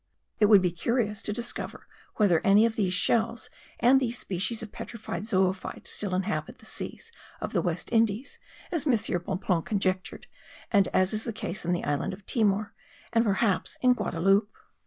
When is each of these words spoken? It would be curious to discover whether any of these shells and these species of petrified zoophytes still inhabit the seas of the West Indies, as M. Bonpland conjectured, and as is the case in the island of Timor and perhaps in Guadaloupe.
It 0.39 0.47
would 0.47 0.63
be 0.63 0.71
curious 0.71 1.21
to 1.21 1.31
discover 1.31 1.85
whether 2.15 2.39
any 2.39 2.65
of 2.65 2.75
these 2.75 2.95
shells 2.95 3.51
and 3.79 3.99
these 3.99 4.17
species 4.17 4.63
of 4.63 4.71
petrified 4.71 5.25
zoophytes 5.25 5.91
still 5.91 6.15
inhabit 6.15 6.57
the 6.57 6.65
seas 6.65 7.11
of 7.39 7.53
the 7.53 7.61
West 7.61 7.91
Indies, 7.91 8.39
as 8.71 8.87
M. 8.87 8.93
Bonpland 9.21 9.67
conjectured, 9.67 10.25
and 10.71 10.87
as 10.87 11.13
is 11.13 11.23
the 11.23 11.31
case 11.31 11.65
in 11.65 11.71
the 11.71 11.83
island 11.83 12.13
of 12.15 12.25
Timor 12.25 12.73
and 13.13 13.23
perhaps 13.23 13.77
in 13.81 13.93
Guadaloupe. 13.93 14.55